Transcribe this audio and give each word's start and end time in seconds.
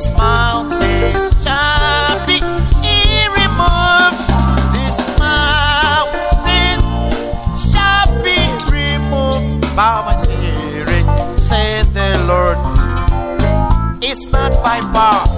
This 0.00 0.16
mountain 0.16 1.12
shall 1.42 2.26
be 2.26 2.40
removed. 3.36 4.16
Shall 7.54 8.08
be 8.24 8.40
removed 8.72 9.60
by 9.76 10.00
my 10.06 10.16
spirit, 10.16 11.04
said 11.36 11.84
the 11.92 12.16
Lord. 12.26 12.56
It's 14.02 14.26
not 14.28 14.52
by 14.64 14.80
power. 14.80 15.29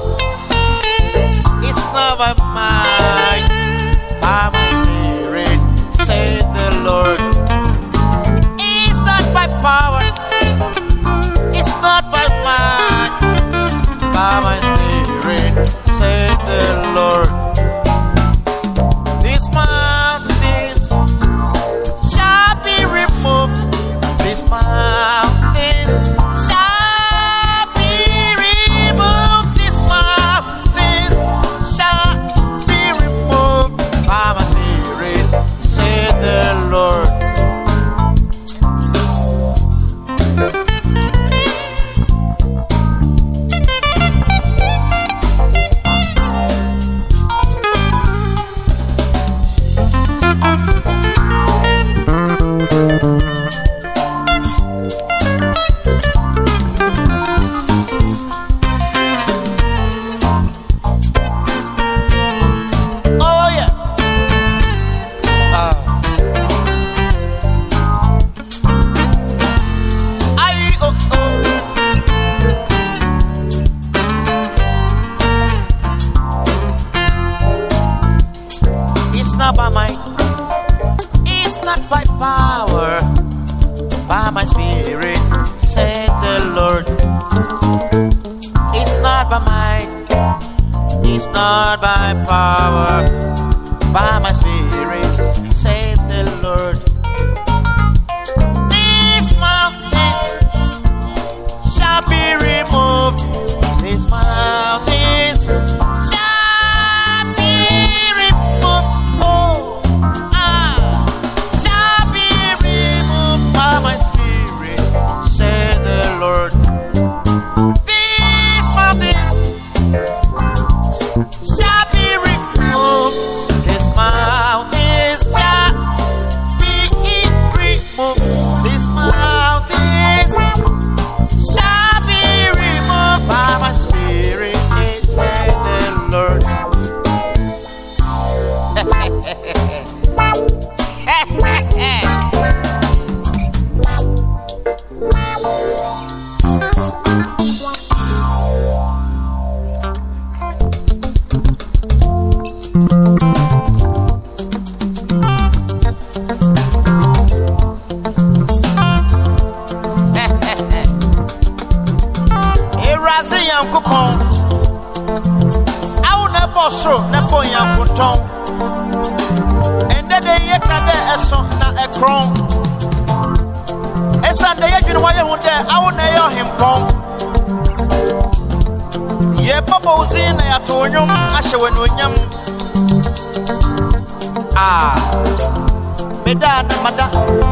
power. 92.25 93.22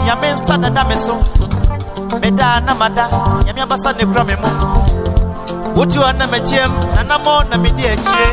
Nyame 0.06 0.32
nsa 0.32 0.56
na 0.61 0.69
da 0.71 0.85
me 0.85 0.97
so 0.97 1.15
medaa 2.21 2.61
na 2.65 2.75
mada. 2.75 3.09
Nyame 3.44 3.62
abasa 3.62 3.93
ne 3.93 4.05
kura 4.05 4.25
me 4.25 4.35
mu 4.43 4.49
wotu 5.77 6.00
hɔ 6.00 6.12
na 6.19 6.27
matiam 6.27 6.71
nanamɔ 6.94 7.49
na 7.50 7.56
medi 7.56 7.85
akyire 7.88 8.29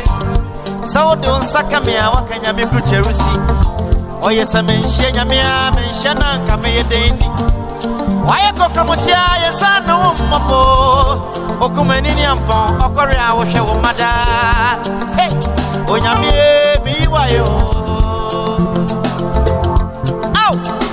sɛ 0.84 1.00
wode 1.06 1.26
wo 1.28 1.38
nsa 1.38 1.62
ka 1.70 1.80
me 1.86 1.96
a 1.96 2.10
woaka 2.12 2.34
nyame 2.44 2.62
kurukyɛro 2.70 3.12
si 3.12 3.32
ɔyɛ 4.26 4.44
sɛ 4.52 4.60
menhyia 4.66 5.08
nyame 5.16 5.38
a 5.40 5.70
menhyia 5.74 6.12
na 6.18 6.26
anka 6.34 6.54
meyɛ 6.62 6.82
dɛn 6.90 7.12
ni 7.18 7.26
wayɛ 8.28 8.50
kɔkrɔmotia 8.58 9.20
yɛsa 9.44 9.80
ne 9.86 9.92
wo 9.92 10.10
mmɔpo 10.18 10.58
okumani 11.64 12.12
ne 12.14 12.24
ampɔn 12.26 12.64
ɔkɔre 12.84 13.16
a 13.16 13.30
wohwɛ 13.38 13.60
wo 13.66 13.74
mma 13.80 13.92
daa 13.96 14.76
hei 15.16 15.32
onyame 15.88 16.30
meyi 16.84 17.06
wayɛ 17.08 17.40
o 17.40 17.48
Au! 20.44 20.87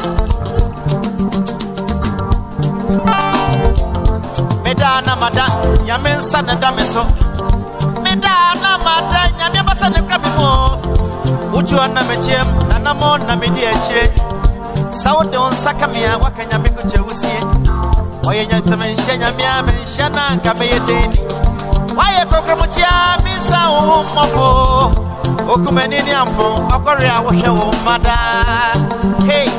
Meda 4.96 5.08
na 5.08 5.16
mada 5.16 5.48
nyame 5.86 6.10
nsa 6.18 6.42
na 6.42 6.56
da 6.56 6.72
me 6.72 6.84
so 6.86 7.04
meda 8.04 8.56
na 8.62 8.78
mada 8.78 9.28
nyame 9.38 9.64
basa 9.68 9.90
ne 9.90 10.00
kra 10.08 10.18
me 10.20 10.30
mu 10.38 10.50
wotu 11.54 11.76
na 11.76 12.02
metiam 12.08 12.48
na 12.70 12.78
namɔ 12.80 13.28
na 13.28 13.36
medi 13.36 13.66
akyire 13.66 14.08
sa 14.90 15.14
wo 15.16 15.24
nsa 15.24 15.74
ka 15.80 15.88
me 15.88 16.06
a 16.06 16.18
waka 16.18 16.44
nyame 16.46 16.70
kokyɛ 16.70 17.00
wosie 17.08 17.40
ɔyɛ 18.28 18.44
nya 18.50 18.60
sɛ 18.68 18.76
menhyɛ 18.80 19.14
nyame 19.20 19.44
a 19.44 19.64
menhyɛ 19.68 20.08
na 20.16 20.22
anka 20.32 20.52
mɛyɛ 20.60 20.80
dɛn 20.88 21.10
ni 21.12 21.20
woayɛ 21.98 22.24
kɔkrɔmotia 22.32 22.92
mensa 23.24 23.60
wo 23.72 23.80
ho 23.90 23.98
mmɔfo 24.04 24.48
okumani 25.54 26.00
ne 26.06 26.14
ampo 26.24 26.46
ɔkɔre 26.76 27.08
a 27.16 27.20
wohwɛ 27.26 27.50
wo 27.60 27.66
mma 27.84 27.96
daa 28.00 28.72
hei 29.28 29.50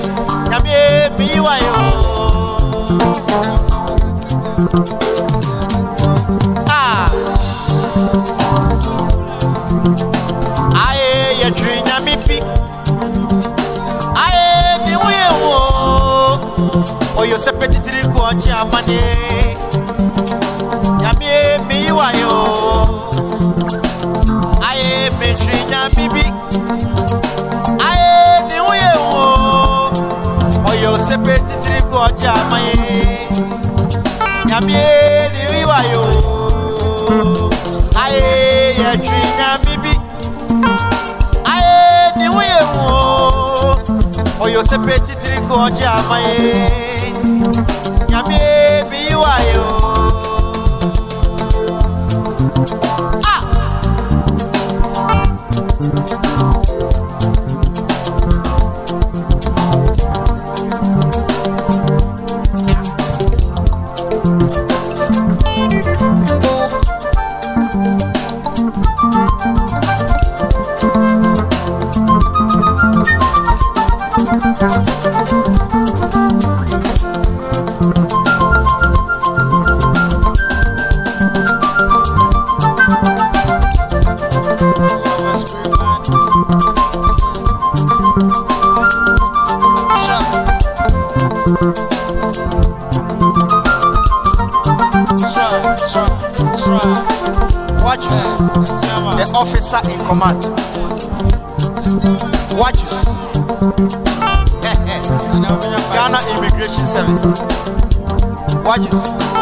nyame 0.49 0.75
meyi 1.19 1.39
wayɛ 1.45 1.71
o 1.77 2.17
Ah. 4.69 5.06
ọchị 18.29 18.51
amanye 18.61 19.01
nyame 21.01 21.59
meyiwa 21.69 22.13
ya 22.13 22.29
o. 22.29 22.43
Ayé 24.69 25.11
mechiri 25.21 25.59
nya 25.69 25.89
bibi 25.97 26.25
ayé 27.89 28.43
ni 28.49 28.57
nwunye 28.57 28.91
nwo 28.97 29.25
ọyọ 30.71 30.89
osepe 30.95 31.35
titiri 31.47 31.81
bụ 31.91 31.97
ọchị 32.07 32.27
amanye 32.27 32.75
nyame 34.49 34.79
ni 35.33 35.41
yiwa 35.59 35.79
ya 35.91 35.99
o. 36.01 37.51
Ayé 38.03 38.25
yechiri 38.81 39.29
nya 39.39 39.59
bibi 39.65 39.93
ayé 41.45 41.73
ni 42.17 42.25
nwunye 42.25 42.61
nwo 42.75 42.91
ọyọ 44.45 44.61
osepe 44.61 44.95
titiri 45.07 45.39
bụ 45.49 45.55
ọchị 45.67 45.85
amanye 45.85 46.37
nyame 48.11 48.39
bi 48.91 48.99
yiwa 49.09 49.35
yo 49.55 49.96
command. 100.07 100.41
Watch 102.57 102.81
Ghana 105.93 106.21
Immigration 106.37 106.87
Service. 106.87 107.25
Watch 108.65 109.36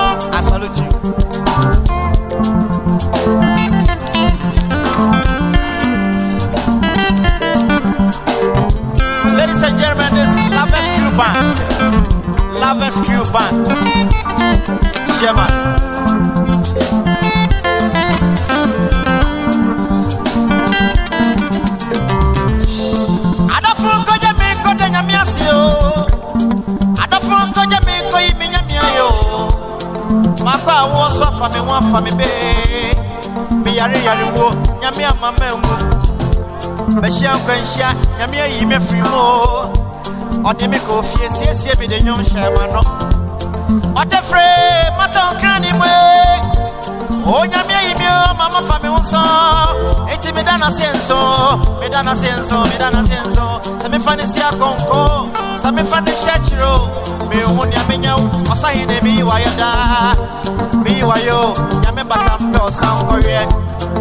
ariwo 34.14 34.46
nyame 34.80 35.04
amama 35.04 35.48
mu 35.62 35.74
bɛhyia 37.00 37.32
nkwanhyia 37.36 37.88
nyame 38.18 38.36
ayi 38.44 38.66
me 38.66 38.78
firi 38.80 39.02
mu 39.02 39.18
o. 39.18 39.70
Ɔde 40.44 40.68
me 40.68 40.78
kɔ 40.78 41.02
fie 41.02 41.28
siesie 41.30 41.74
bi 41.78 41.86
de 41.86 41.98
nnwom 42.00 42.22
hyɛ 42.22 42.48
ma 42.54 42.64
no. 42.72 42.82
Ɔtɛ 44.00 44.18
frɛ 44.28 44.46
matɔn 44.98 45.40
kra 45.40 45.58
ne 45.58 45.70
mu 45.78 45.84
e. 45.84 45.88
o 47.26 47.44
nyame 47.50 47.74
ayi 47.80 47.92
me 47.98 48.06
o 48.06 48.34
mama 48.38 48.60
fa 48.68 48.78
me 48.82 48.88
ho 48.88 49.00
so 49.02 49.18
enti 50.12 50.32
meda 50.34 50.54
nase 50.58 50.86
nso 50.94 51.18
meda 51.80 52.02
nase 52.02 52.28
nso 52.38 52.56
meda 52.70 52.90
nase 52.94 53.16
nso. 53.26 53.44
Sɛ 53.80 53.88
mefa 53.92 54.16
ne 54.16 54.22
si 54.22 54.40
akonko, 54.40 55.28
sɛ 55.56 55.68
mefa 55.74 56.00
ne 56.04 56.12
hyɛ 56.12 56.34
kyerɛ 56.44 56.68
o 56.68 56.88
mehu 57.28 57.64
nea 57.70 57.82
menya 57.88 58.12
wo. 58.16 58.28
Ɔsahene 58.52 58.96
meyiwayɛ 59.02 59.50
daa. 59.56 60.14
Meyiwayɛ 60.84 61.32
o 61.32 61.54
nyame 61.82 62.02
batam 62.08 62.52
pɛ 62.52 62.58
ɔsan 62.68 62.94
kɔweɛ 63.08 63.42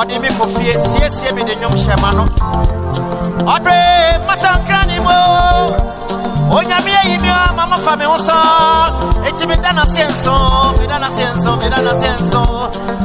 ɔde 0.00 0.18
me 0.22 0.28
kɔ 0.38 0.44
fie 0.54 0.72
siesie 0.88 1.32
me 1.34 1.42
de 1.44 1.54
nnwom 1.54 1.74
hyɛ 1.74 1.96
ma 2.02 2.10
no. 2.16 2.24
Ɔdre 3.54 3.78
matankra 4.26 4.80
ne 4.86 4.98
mu. 5.06 5.16
Onyame 6.54 6.92
ayi 7.02 7.16
me 7.22 7.30
ama 7.48 7.66
mafa 7.66 7.96
me 7.96 8.04
ho 8.04 8.16
so 8.16 8.36
enti 9.26 9.46
meda 9.46 9.70
naseɛ 9.72 10.06
nso 10.10 10.34
meda 10.78 10.98
naseɛ 10.98 11.30
nso 11.36 11.50
meda 11.62 11.78
naseɛ 11.86 12.14
nso. 12.20 12.42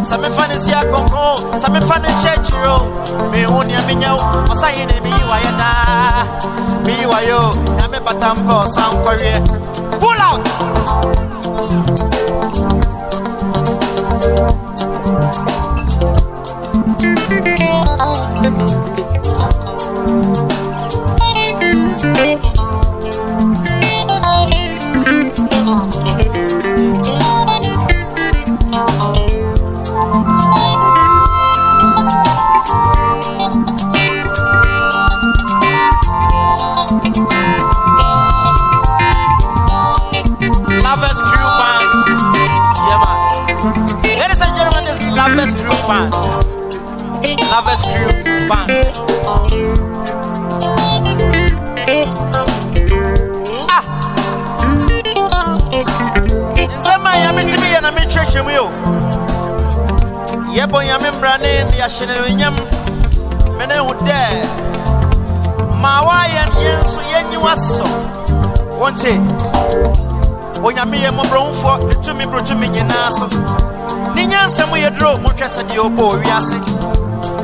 Sɛ 0.10 0.16
mefa 0.22 0.48
ne 0.50 0.58
si 0.58 0.72
akɔnkɔn 0.72 1.60
sɛ 1.62 1.68
mefa 1.74 1.96
ne 2.02 2.10
hyɛ 2.10 2.32
akyiri 2.36 2.76
mehu 3.32 3.64
nea 3.68 3.82
menya 3.88 4.12
wo 4.16 4.24
ɔsaye 4.52 4.84
ne 4.90 4.96
meyi 5.04 5.24
wayɛ 5.30 5.52
daa 5.60 6.24
meyi 6.84 7.06
wayɛ 7.06 7.34
o 7.34 7.54
nyame 7.78 8.00
bata 8.06 8.34
mpa 8.36 8.54
ɔsa 8.66 8.84
pull 10.00 10.22
out 10.28 10.42
Lovers 18.50 18.89
ne 61.90 61.96
ahyɛ 61.96 62.06
no 62.06 62.14
anuonyam 62.14 62.56
mene 63.58 63.74
hu 63.80 63.94
dɛ 64.06 64.18
ma 65.82 66.02
woayɛ 66.06 66.44
yɛn 66.62 66.80
nso 66.82 67.02
yɛnyiwa 67.12 67.56
so 67.58 67.84
wɔnte 68.80 69.12
onyame 70.64 70.98
yɛ 70.98 71.10
mmɔborɔhufoɔ 71.12 71.88
ne 71.88 71.94
tumi 72.04 72.26
boro 72.26 72.42
tumi 72.42 72.68
nyinaa 72.70 73.10
so 73.12 73.26
ne 74.14 74.26
nyansɛm 74.28 74.70
yɛ 74.78 74.90
duro 75.00 75.18
mohwɛ 75.18 75.48
sɛ 75.50 75.64
deɛ 75.68 75.80
ɔbɔ 75.88 76.02
owiase 76.14 76.58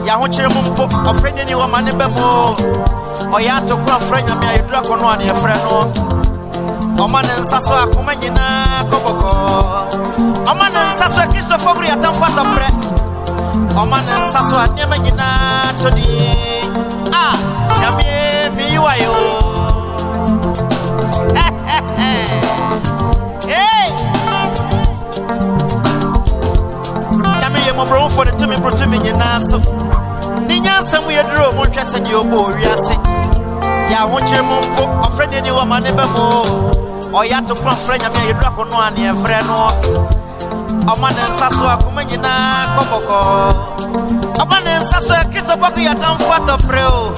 yɛahokyerɛ 0.06 0.54
mu 0.54 0.62
mpo 0.62 0.84
ɔfrɛ 1.10 1.34
ne 1.36 1.44
ni 1.46 1.54
hɔ 1.54 1.68
ma 1.70 1.82
ne 1.82 1.92
bɛ 1.92 2.06
ɔyɛ 3.34 3.50
atoko 3.58 3.90
afrɛ 3.98 4.22
nyame 4.28 4.46
a 4.46 4.58
yɛduru 4.58 4.78
akɔ 4.78 5.02
no 5.02 5.10
a 5.10 5.18
ne 5.18 5.25
yɛfrɛ 5.25 5.56
no. 5.66 6.16
Ɔma 6.96 7.22
ne 7.24 7.34
nsa 7.42 7.60
so 7.62 7.74
akoma 7.74 8.14
nyinaa 8.16 8.84
kɔ 8.90 8.98
bɔkɔɔ 9.04 10.46
ɔma 10.48 10.70
ne 10.72 10.80
nsa 10.90 11.10
so 11.10 11.22
akristofo 11.22 11.74
boro 11.74 11.88
yɛatamfo 11.88 12.24
atɔprɛ 12.30 12.85
ɔma 13.82 13.98
ne 14.05 14.13
nsa 14.24 14.39
so 14.50 14.55
a 14.58 14.60
nneɛma 14.67 14.96
nyinaa 15.03 15.74
tɔ 15.79 15.88
din 15.96 16.70
a 17.12 17.13
ah, 17.24 17.36
nyame 17.79 18.08
meyi 18.55 18.77
wayɛ 18.86 19.08
o 19.08 19.10
Hey! 23.51 23.88
Nyame 27.39 27.60
yɛ 27.65 27.72
mmɔborɔwofoɔ 27.75 28.24
ne 28.25 28.32
tumi 28.39 28.55
boro 28.62 28.75
tumi 28.75 28.98
nyinaa 29.00 29.39
so. 29.39 29.58
Ne 30.48 30.55
nyansɛm 30.60 31.03
yɛ 31.12 31.24
duro 31.29 31.51
monhwɛ 31.58 31.84
sɛdeɛ 31.91 32.15
ɔbɔ 32.24 32.38
owiase 32.48 32.96
yɛ 33.91 33.98
ahokyere 34.03 34.41
mu 34.50 34.55
mpo 34.72 34.84
ɔfrɛ 35.08 35.25
ne 35.29 35.36
ani 35.38 35.50
wɔ 35.50 35.63
ma 35.67 35.77
ne 35.79 35.89
bɛ 35.91 36.05
mu 36.13 36.24
ɔyɛ 37.17 37.36
atoko 37.39 37.67
afrɛ 37.70 37.96
nyame 38.00 38.17
a 38.17 38.20
yɛduru 38.29 38.48
akɔ 38.50 38.63
no 38.72 38.75
a 38.79 38.82
ne 38.91 39.00
yɛfrɛ 39.08 39.38
no. 39.48 39.55
Ɔma 40.91 41.08
ne 41.15 41.22
nsa 41.22 41.48
so 41.50 41.65
akoma 41.65 42.01
nyinaa 42.03 42.65
kɔ 42.75 42.84
ɔma 44.41 44.58
ne 44.63 44.72
nsa 44.79 45.00
so 45.01 45.13
akristo 45.13 45.55
bɔko 45.62 45.79
yɛ 45.86 45.91
atamfo 45.96 46.32
atɔprɛ 46.38 46.84
o 46.88 47.13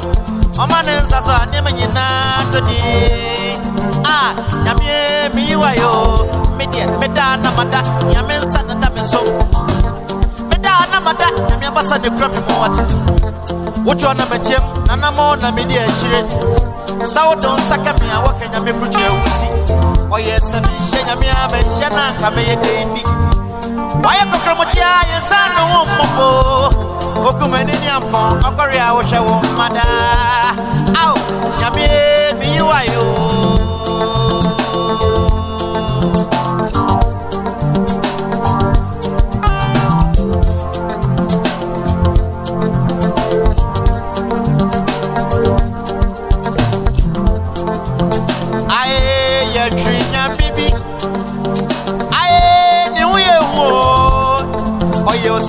ɔma 0.62 0.78
ne 0.86 0.94
nsa 1.02 1.22
so 1.26 1.32
a 1.32 1.46
nneɛma 1.46 1.72
nyinaa 1.78 2.44
tɔ 2.52 2.60
din 2.68 3.60
a 4.04 4.10
ah, 4.10 4.30
nyame 4.64 4.90
meyi 5.36 5.56
wayɛ 5.56 5.86
o 5.86 6.28
medeɛ 6.58 7.00
meda 7.00 7.38
na 7.38 7.50
mada 7.58 7.82
nyame 8.12 8.36
nsa 8.38 8.62
na 8.68 8.74
da 8.82 8.90
me 8.90 9.02
so 9.04 9.20
na 10.92 11.00
mada 11.02 11.28
nyame 11.48 11.66
abasa 11.68 11.98
ne 12.02 12.10
kura 12.10 12.28
me 12.30 12.40
mu 12.48 12.54
wate 12.62 12.84
wotoɔ 13.86 14.14
na 14.18 14.26
matiam 14.26 14.64
nanamɔ 14.88 15.42
na 15.42 15.52
medi 15.52 15.76
akyire 15.78 16.22
sa 17.06 17.28
wodo 17.30 17.50
nsa 17.58 17.78
me 17.78 18.08
a 18.16 18.18
wɔka 18.26 18.46
nyame 18.52 18.72
kutu 18.80 19.00
awusi 19.08 19.48
ɔyɛ 20.16 20.36
sɛ 20.50 20.58
menhyɛ 20.66 21.00
nyame 21.08 21.28
a 21.30 21.48
manhyia 21.52 21.90
na 21.90 22.02
anka 22.10 22.30
mɛyɛ 22.36 23.37
wayɛ 24.04 24.24
kɔkrɔmotia 24.32 24.90
yɛnsa 25.12 25.38
no 25.56 25.62
wo 25.72 25.80
mmɔpo 25.90 26.28
okumani 27.30 27.76
ne 27.82 27.90
ampɔn 27.98 28.30
ɔkɔre 28.48 28.78
a 28.88 28.90
wohwɛ 28.96 29.20
wo 29.28 29.36
mma 29.54 29.68
daa 29.76 30.52
ao 31.02 31.16
nyame 31.60 31.86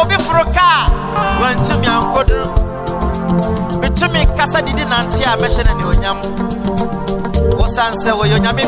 obi 0.00 0.16
foro 0.24 0.44
kaa. 0.56 0.88
Wantumi 1.40 1.86
ankɔduru 1.86 2.46
metumi 3.80 4.26
kasa 4.36 4.62
didi 4.62 4.84
nante 4.84 5.22
a 5.24 5.36
mɛhyɛ 5.36 5.62
no 5.66 5.72
ne 5.78 5.84
onyam. 5.92 6.18
Wosiane 7.58 7.96
sɛ 8.02 8.10
wɔyɛ 8.18 8.34
onyame 8.38 8.64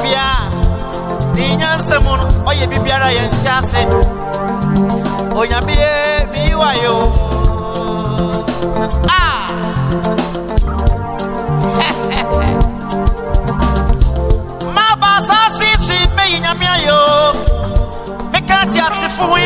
ne 1.35 1.57
nyansa 1.57 1.97
mu 2.05 2.17
no 2.17 2.25
ɔyɛ 2.49 2.65
biribiara 2.71 3.09
yɛnte 3.17 3.49
ase. 3.59 3.83
Onyame 5.39 5.73
ye 5.83 5.93
meyi 6.33 6.55
wayɛ 6.55 6.89
o. 6.89 7.01
Ah! 9.09 9.47
maba 14.75 15.09
asase 15.17 15.69
so 15.85 15.93
yi 15.93 16.07
mɛyi 16.17 16.41
nyame 16.45 16.67
ayɛ 16.75 16.93
o 16.93 17.33
meka 18.33 18.57
te 18.73 18.79
asefo 18.81 19.25
ho 19.31 19.37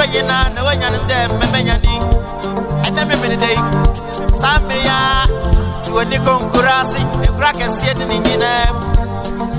nnipa 0.00 0.12
nyinaa 0.12 0.48
na 0.54 0.62
woanya 0.64 0.90
no 0.90 0.98
dɛ 0.98 1.28
mmɛmɛnya 1.28 1.76
ni 1.82 1.94
ɛnɛ 2.86 3.04
memene 3.08 3.36
dɛ 3.36 3.48
yi 3.52 3.62
saa 4.40 4.58
mmere 4.60 4.88
a 4.88 5.26
te 5.82 5.90
w'ani 5.92 6.16
kɔnkura 6.24 6.72
ase 6.80 7.00
nkura 7.04 7.52
kɛseɛ 7.52 7.94
ne 7.98 8.04
ne 8.04 8.18
nyinaa 8.18 8.72
mu 8.72 8.80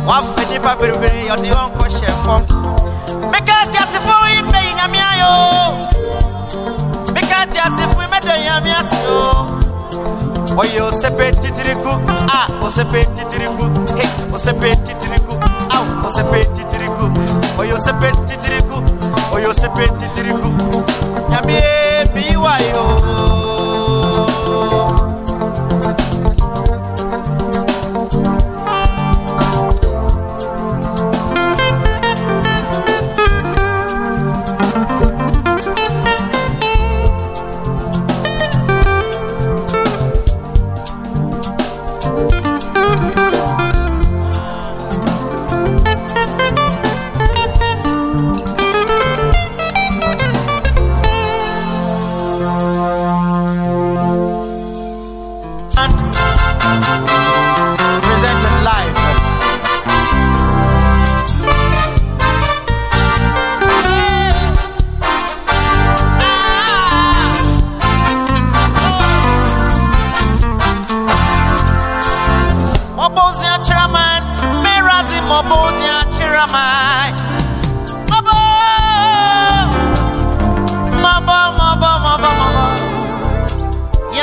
woafa 0.07 0.41
nnipa 0.45 0.75
berebere 0.79 1.29
ɔde 1.33 1.50
wɔnkɔ 1.53 1.86
hyɛ 1.93 2.12
fam 2.25 2.41
meka 3.31 3.53
te 3.71 3.77
asefo 3.83 4.13
yi 4.33 4.41
mɛyi 4.51 4.71
nyame 4.77 4.98
ayɛ 5.12 5.25
o 5.29 5.74
meka 7.13 7.45
te 7.51 7.60
asefo 7.60 8.01
yi 8.01 8.07
mɛda 8.07 8.33
nyame 8.45 8.71
ase 8.79 8.98
o 9.10 9.48
Oye 10.57 10.81
osepe 10.81 11.31
titiriku 11.31 11.89
ah 12.27 12.48
osepe 12.65 13.05
titiriku 13.15 13.63
hey 13.95 14.10
osepe 14.33 14.75
titiriku 14.83 15.39
ah 15.69 16.05
osepe 16.05 16.43
titiriku 16.55 17.05
oye 17.60 17.74
osepe 17.74 18.12
titiriku 18.27 18.83
oye 19.32 19.48
osepe 19.48 19.88
titiriku 20.00 20.48
nyame 21.30 21.62
mi 22.16 22.38
wa 22.38 22.58
yo 22.60 23.40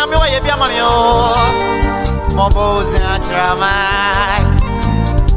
Yami 0.09 0.17
wa 0.21 0.27
yebi 0.29 0.51
amami 0.51 0.81
o, 0.81 1.35
mobozi 2.37 2.97
achiramai. 3.15 4.43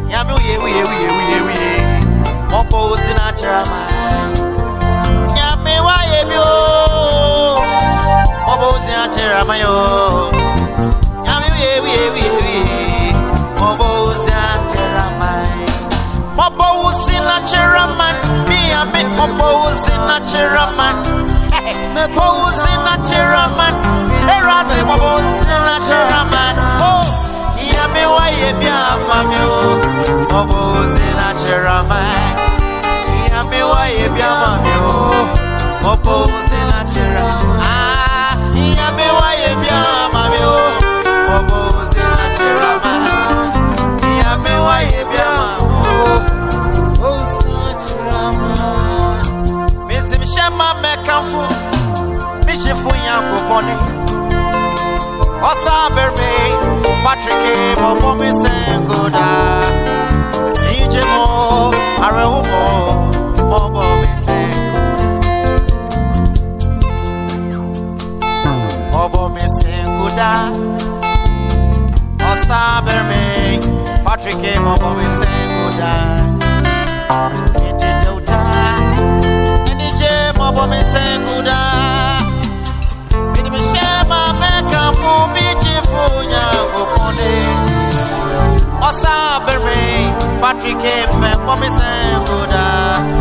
Yami 0.09 0.33
uye 0.33 0.57
uye 0.57 0.83
uye 0.83 1.09
uye 1.19 1.41
uye, 1.47 1.71
mobozi 2.51 3.11
achiramai. 3.27 4.31
Yami 5.35 5.75
wa 5.85 5.97
yebi 6.11 6.37
o, 6.37 7.61
mobozi 8.47 8.93
achiramai 9.03 9.63
o. 9.65 10.31
Yami 11.27 11.47
uye 11.51 11.79
uye 11.83 12.09
uye 12.15 12.29
uye, 12.39 12.61
mobozi 13.59 14.31
achiramai. 14.31 15.51
Mobozi 16.37 17.15
achiramai, 17.35 18.13
mi 18.47 18.59
yami 21.71 22.13
mobozi 22.15 22.71
achiramai. 22.93 23.71
Mobozi 23.71 23.71
achiramai, 23.71 23.73
erazi 24.35 24.79
mobozi 24.89 25.53
achiramai. 25.75 26.53
Oh, 26.81 27.03
yami 27.73 28.03
wa 28.15 28.25
yebi 28.39 28.67
amami 28.67 29.39
o, 29.41 29.57
mobozi 30.31 31.07
achiramai. 31.29 32.35
Yami 33.31 33.61
wa 33.71 33.83
yebi 33.97 34.21
amami 34.21 34.73
o, 34.81 35.27
mobozi 35.83 36.59
achiramai. 36.79 37.59
Ah, 37.63 38.35
yami 38.53 39.07
wa 39.10 39.10
misengoda. 80.67 81.59
Mini 83.33 83.49
mishema 83.49 84.33
meka 84.39 84.93
funya 85.81 86.50
Osa 88.91 89.39
berme 89.47 90.11
Patrick 90.41 90.83
me 91.21 91.31
pomi 91.45 91.69
sengoda 91.71 92.67
E 93.17 93.20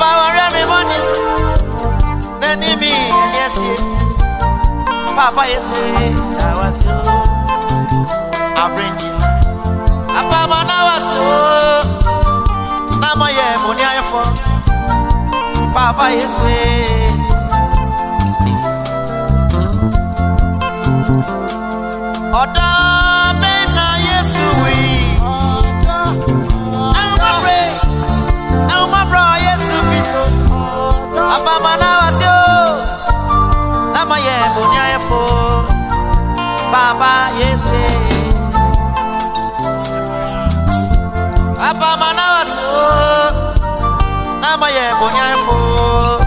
Papa, 0.00 0.32
Remy 0.32 0.64
Monies, 0.64 1.08
yes, 3.36 3.60
Papa, 5.14 5.44
yes, 5.46 5.68
I 5.68 6.56
was 6.56 6.80
you. 6.80 6.92
I 8.56 8.64
bring 8.72 8.96
ah, 8.96 10.24
you. 10.24 10.24
Papa, 10.32 10.58
now 10.64 10.88
I 10.88 10.96
saw. 11.04 11.84
Now 12.98 13.14
my 13.20 13.28
money 13.60 13.84
I 13.84 14.00
for. 14.08 14.24
Papa, 15.74 16.16
yes, 16.16 16.40
Oda. 22.32 22.99
abama 31.34 31.72
na 31.82 31.90
wasi 32.00 32.24
o 32.24 32.42
na 33.94 34.00
ma 34.10 34.16
yɛ 34.26 34.36
bonya 34.54 34.84
yɛ 34.92 34.98
fo 35.08 35.20
papa 36.72 37.12
yese 37.38 37.84
abama 41.68 42.08
na 42.18 42.24
wasi 42.34 42.60
o 42.82 42.86
na 44.42 44.50
ma 44.60 44.68
yɛ 44.76 44.84
bonya 45.00 45.26
fo. 45.44 46.19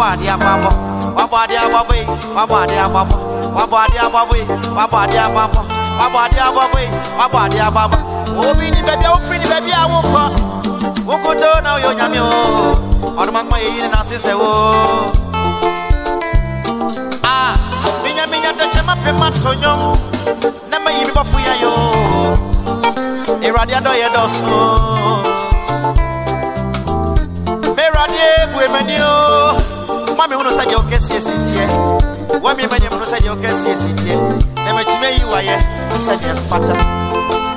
Wabɔ 0.00 1.36
ade 1.44 1.56
ababɔ 1.60 1.94
yi 2.00 2.04
wabɔ 2.36 2.56
ade 2.62 2.76
ababɔ 2.84 3.16
wabɔ 3.56 3.76
ade 3.84 3.98
ababɔ 4.06 4.34
yi 4.40 4.44
wabɔ 7.18 7.38
ade 7.44 7.58
ababɔ 7.60 7.96
obi 8.48 8.70
ni 8.70 8.80
a 8.80 9.10
wofiri 9.12 9.38
ni 9.38 9.46
baabi 9.46 9.70
a 9.72 9.82
wokɔ 9.92 10.22
wokoto 11.06 11.48
na 11.62 11.74
woyɛ 11.74 11.88
onyame 11.92 12.20
o 12.20 12.30
ɔno 13.20 13.30
makoma 13.32 13.58
yɛyi 13.60 13.80
ne 13.82 13.88
nase 13.88 14.16
sɛ 14.16 14.32
wo 14.40 14.48
a 17.24 17.56
menya 18.02 18.52
tɛkyɛ 18.56 18.82
mapɛ 18.88 19.12
mato 19.18 19.52
nnwom 19.54 19.98
na 20.70 20.78
mayi 20.80 21.04
me 21.04 21.12
bɔfo 21.12 21.38
yɛ 21.38 21.54
yo. 21.60 21.72
Awurade 23.44 23.74
adɔ 23.78 23.92
yɛ 24.00 24.08
dɔso 24.14 24.58
mewurade 27.76 28.26
bue 28.52 28.66
m'ani 28.72 28.96
o 29.00 29.79
ma 30.16 30.26
me 30.26 30.34
hunu 30.36 30.50
sɛdeɛ 30.50 30.76
wokɛsie 30.76 31.20
si 31.20 31.32
teɛ 31.48 31.64
wamie 32.42 32.66
m'anim 32.66 32.90
no 32.98 33.06
sɛdeɛ 33.06 33.30
wokɛsie 33.34 33.76
si 33.76 33.90
teɛ 34.02 34.16
na 34.64 34.70
matumi 34.74 35.06
ayi 35.06 35.24
wayɛ 35.32 35.56
sɛdeɛ 36.06 36.32
fata 36.50 36.74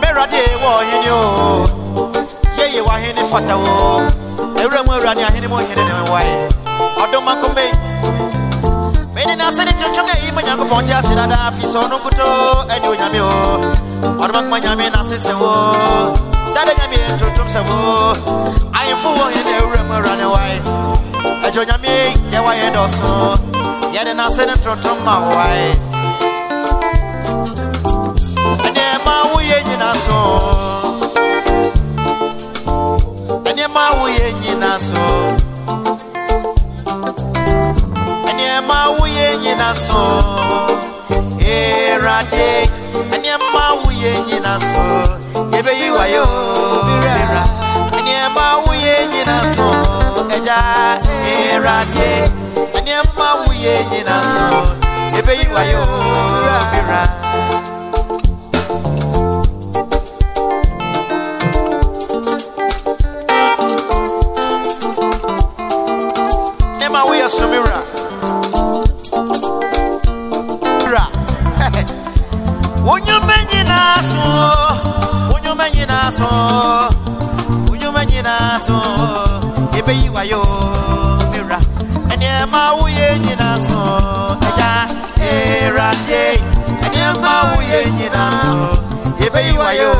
mewurade 0.01 0.39
wɔ 0.61 0.69
ɔhene 0.79 1.09
o. 1.11 1.65
Yeye 2.57 2.81
wahene 2.81 3.23
fata 3.29 3.55
o. 3.57 4.01
Awura 4.57 4.81
mu 4.85 4.91
awurade 4.93 5.23
ahene 5.27 5.47
mu 5.47 5.55
ɔhene 5.55 5.83
ne 5.83 6.11
wae 6.11 6.31
ɔdom 7.03 7.27
akome 7.27 7.65
mede 9.13 9.35
na 9.37 9.47
ase 9.49 9.63
ne 9.65 9.71
twotwom 9.73 10.05
ne 10.05 10.13
ɛyi 10.13 10.33
ma 10.33 10.41
nyankopɔn 10.41 10.85
te 10.85 10.93
ase 10.93 11.13
dada 11.15 11.51
fi 11.57 11.63
sɛ 11.65 11.77
ɔno 11.83 11.95
nkoto 11.99 12.27
ane 12.71 12.87
onyame 12.87 13.19
o 13.19 13.31
ɔdom 14.23 14.37
akoma 14.39 14.59
nyame 14.59 14.89
no 14.93 14.99
ase 15.01 15.17
sɛ 15.19 15.33
wo. 15.39 15.51
Dada 16.55 16.71
nyame 16.79 16.97
ntontom 17.17 17.47
sɛ 17.51 17.61
wo. 17.67 18.13
Ayemfo 18.73 19.09
wɔ 19.17 19.25
hene 19.33 19.43
ne 19.43 19.53
awura 19.59 19.83
mu 19.87 19.93
awurade 19.93 20.25
wae 20.33 21.02
Ejo 21.53 21.63
nyami 21.63 21.89
yewa 22.31 22.55
ye 22.55 22.71
doso 22.71 23.37
Yede 23.93 24.13
na 24.13 24.27
sene 24.27 24.53
tronton 24.57 24.97
ma 25.05 25.19
wai 25.19 25.69
Enye 28.67 28.87
ma 29.05 29.15
wuye 29.29 29.57
nyina 29.67 29.93
so. 30.03 30.17
Enye 33.49 33.67
ma 33.67 33.85
wuye 34.01 34.33
nyina 34.41 34.79
so. 34.79 35.03
Enye 38.29 38.61
ma 38.67 38.89
wuye 38.97 39.37
nyina 39.37 39.75
so. 39.75 40.01
Erase 41.39 42.69
Enye 43.15 43.35
ma 43.53 43.73
wuye 43.85 44.11
nyina 44.27 44.59
so. 44.59 44.83
Yebe 45.55 45.71
yiwa 45.79 46.07
yo 46.07 46.25
Bira 46.85 47.45
Enye 47.99 48.17
ma 48.35 48.57
wuye 48.65 49.07
nyina 49.13 49.37
so. 49.55 49.67
Eja 50.35 50.57
Eja 51.05 51.12
awurade 51.63 52.09
nneɛma 52.81 53.27
woyɛ 53.41 53.73
nyina 53.91 54.15
so 54.31 54.47
ɛbɛyi 55.17 55.45
wayɛ 55.53 55.75
owura 55.83 56.57
mera 56.71 57.01
nneɛma 66.75 66.99
ayò 89.73 89.91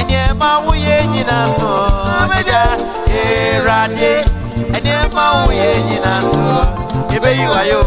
ẹni 0.00 0.14
ẹ 0.24 0.26
máa 0.40 0.56
ń 0.60 0.64
wúyẹ 0.66 0.96
nyina 1.12 1.38
sùn 1.56 2.30
ẹja 2.40 2.62
èrò 3.16 3.74
adé 3.84 4.12
ẹni 4.76 4.90
ẹ 5.00 5.02
máa 5.14 5.32
ń 5.32 5.38
wúyẹ 5.46 5.68
nyina 5.88 6.14
sùn 6.30 6.52
ẹbẹ 7.16 7.30
yìí 7.38 7.46
wáyò. 7.54 7.80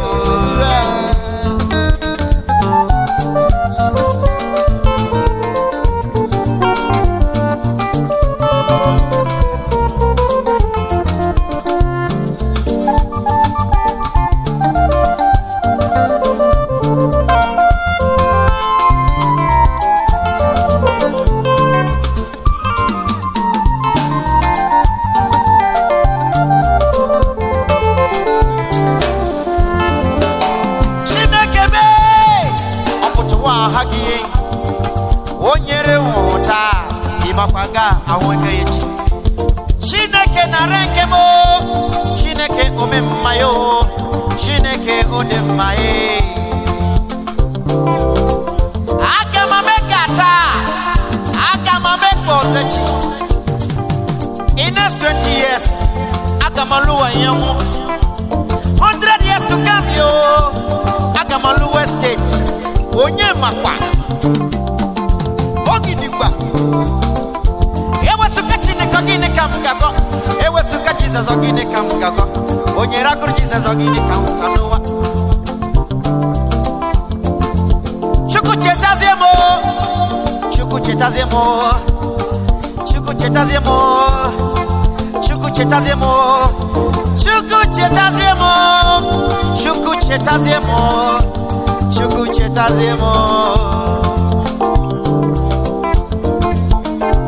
N'ụwa. 74.56 74.78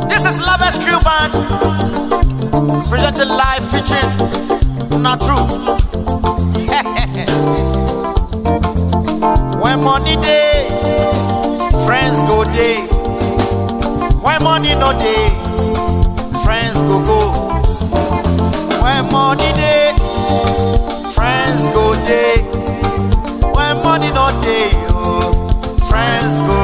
This 0.10 0.24
is 0.26 0.38
Lavis 0.48 0.78
Crew 0.84 1.00
Band 1.08 1.32
presented 2.90 3.28
live 3.28 3.64
featuring 3.72 4.47
Na 5.08 5.16
True. 5.16 5.40
when 9.64 9.80
money 9.82 10.18
day, 10.18 10.68
friends 11.86 12.24
go 12.26 12.44
day. 12.52 12.84
When 14.20 14.44
money 14.44 14.76
no 14.76 14.92
day, 15.00 15.30
friends 16.44 16.84
go 16.84 17.00
go. 17.08 17.20
When 18.84 19.08
money 19.10 19.54
day, 19.54 19.94
friends 21.16 21.70
go 21.72 21.94
day. 22.04 22.44
When 23.56 23.78
money 23.88 24.12
no 24.12 24.28
day, 24.44 24.72
oh, 24.92 25.32
friends 25.88 26.42
go 26.42 26.57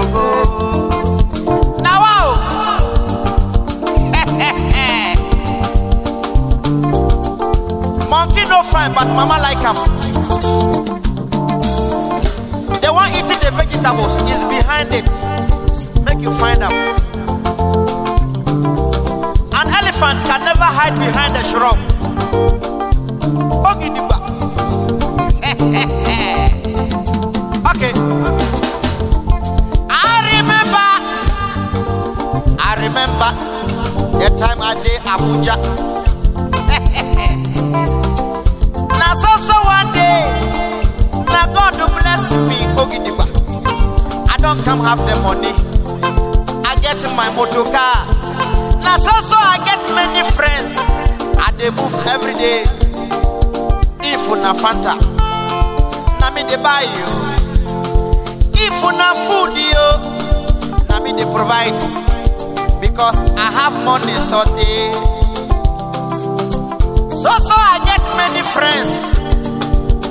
mama 8.91 9.39
like 9.39 9.63
am. 9.63 9.75
The 12.81 12.91
one 12.91 13.09
eating 13.11 13.39
the 13.39 13.51
vegetables 13.55 14.19
is 14.29 14.43
behind 14.43 14.89
it. 14.91 15.07
Make 16.03 16.19
you 16.21 16.33
find 16.35 16.61
out. 16.63 16.73
An 19.53 19.67
elephant 19.71 20.19
can 20.27 20.41
never 20.43 20.67
hide 20.67 20.95
behind 20.99 21.37
a 21.37 21.43
shrub. 21.43 21.77
Okay. 27.73 27.89
I 29.89 30.21
remember. 30.35 30.87
I 32.59 32.75
remember 32.77 33.31
the 34.19 34.29
time 34.37 34.59
I 34.61 34.75
did 34.83 35.01
Abuja. 35.01 35.55
Me, 42.47 42.57
Ogidigba. 42.77 43.25
I 44.29 44.37
don't 44.37 44.63
come 44.65 44.79
have 44.81 44.99
the 45.05 45.15
money. 45.21 45.53
I 46.65 46.75
get 46.81 47.01
my 47.15 47.29
motor 47.35 47.63
car. 47.71 48.05
Now 48.83 48.97
so 48.97 49.13
so 49.21 49.35
I 49.37 49.57
get 49.65 49.81
many 49.93 50.23
friends. 50.31 50.77
I 51.37 51.51
they 51.57 51.69
move 51.71 51.93
every 52.07 52.33
day. 52.33 52.63
If 54.05 54.27
una 54.29 54.53
Fanta, 54.53 54.95
na 56.19 56.31
me 56.31 56.43
they 56.43 56.57
buy 56.57 56.83
you. 56.83 57.07
If 58.55 58.83
una 58.83 59.13
food 59.25 59.53
you, 59.57 59.87
na 60.89 60.99
me 60.99 61.11
they 61.13 61.25
provide. 61.31 61.73
Because 62.81 63.21
I 63.37 63.51
have 63.51 63.73
money 63.85 64.15
so 64.17 64.43
they. 64.55 64.91
So 67.11 67.29
so 67.39 67.55
I 67.55 67.79
get 67.85 68.01
many 68.17 68.43
friends. 68.43 69.13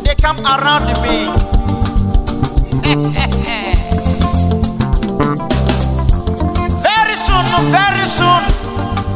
They 0.04 0.14
come 0.14 0.38
around 0.46 0.86
me. 1.02 1.41
Very 6.86 7.16
soon, 7.16 7.44
very 7.70 8.04
soon, 8.06 8.42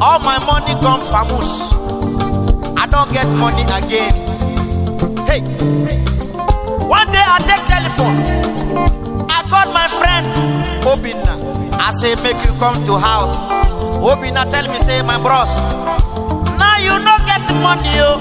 all 0.00 0.18
my 0.20 0.38
money 0.46 0.74
gone 0.82 1.02
famous. 1.12 1.72
I 2.76 2.86
don't 2.86 3.10
get 3.12 3.26
money 3.36 3.62
again. 3.78 4.14
Hey, 5.26 5.40
one 6.86 7.08
day 7.10 7.22
I 7.22 7.38
take 7.46 7.64
telephone. 7.66 8.16
I 9.30 9.42
called 9.50 9.72
my 9.74 9.88
friend 9.98 10.26
Obina. 10.84 11.34
I 11.78 11.90
say, 11.92 12.14
make 12.22 12.38
you 12.46 12.52
come 12.58 12.74
to 12.86 12.98
house. 12.98 13.44
Obina 14.00 14.48
tell 14.50 14.66
me, 14.68 14.78
say, 14.80 15.02
my 15.02 15.18
bros, 15.18 15.50
now 16.58 16.78
you 16.78 16.98
no 17.04 17.16
get 17.26 17.42
money, 17.62 17.88
yo. 17.96 18.18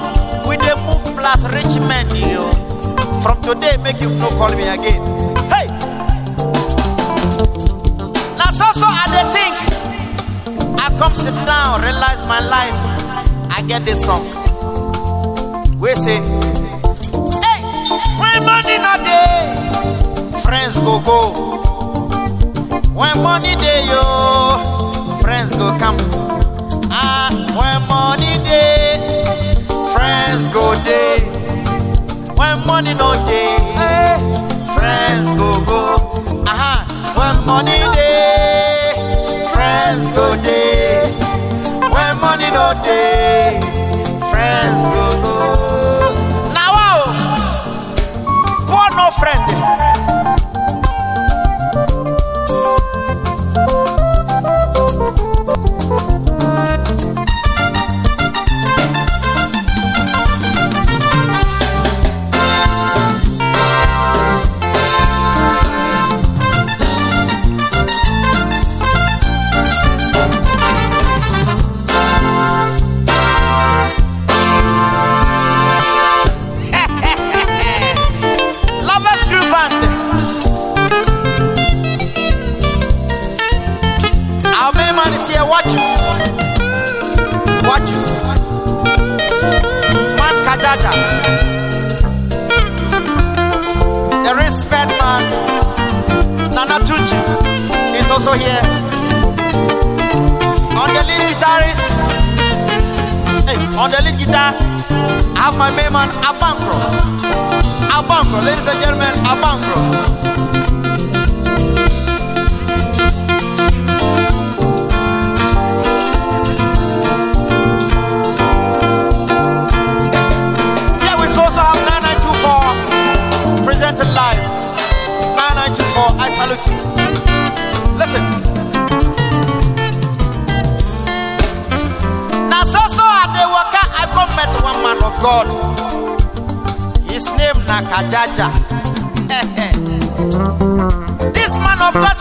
We 0.47 0.57
dey 0.57 0.75
move 0.85 1.03
plus 1.17 1.45
rich 1.51 1.79
men, 1.87 2.07
yo. 2.15 2.51
From 3.21 3.41
today, 3.41 3.77
make 3.81 4.01
you 4.01 4.09
no 4.09 4.29
call 4.29 4.51
me 4.51 4.67
again. 4.67 5.01
Come 10.97 11.13
sit 11.13 11.33
down, 11.45 11.81
realize 11.81 12.25
my 12.27 12.39
life. 12.39 12.75
I 13.49 13.61
get 13.67 13.85
this 13.85 14.03
song. 14.03 14.23
We 15.79 15.93
say, 15.95 16.19
hey, 17.43 17.61
when 18.19 18.45
money 18.45 18.77
not 18.79 18.99
dey, 19.03 20.41
friends 20.41 20.79
go 20.79 20.99
go. 21.05 21.31
When 22.93 23.21
money 23.23 23.55
dey 23.55 23.85
yo, 23.87 25.19
friends 25.21 25.55
go 25.55 25.77
come. 25.79 25.97
Ah, 26.89 27.29
when 27.59 27.87
money 27.87 28.37
dey, 28.43 28.97
friends 29.93 30.47
go 30.49 30.73
dey. 30.83 31.19
When 32.35 32.65
money 32.67 32.93
no 32.93 33.13
dey, 33.27 33.55
eh, 33.77 34.17
friends 34.75 35.27
go 35.39 35.59
go. 35.65 36.43
Aha, 36.47 36.85
when 37.17 37.45
money 37.45 37.79
dey, 37.95 38.93
friends 39.53 40.11
go 40.15 40.35
dey. 40.41 40.64
Money 42.65 43.61
friends 44.31 44.81
go 44.95 45.24